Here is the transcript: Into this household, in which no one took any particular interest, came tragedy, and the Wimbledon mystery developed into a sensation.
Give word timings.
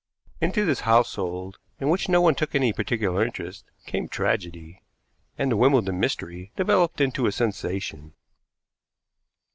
Into 0.41 0.65
this 0.65 0.79
household, 0.79 1.59
in 1.79 1.87
which 1.89 2.09
no 2.09 2.21
one 2.21 2.33
took 2.33 2.55
any 2.55 2.73
particular 2.73 3.23
interest, 3.23 3.65
came 3.85 4.07
tragedy, 4.07 4.81
and 5.37 5.51
the 5.51 5.57
Wimbledon 5.57 5.99
mystery 5.99 6.51
developed 6.55 6.99
into 6.99 7.27
a 7.27 7.31
sensation. 7.31 8.15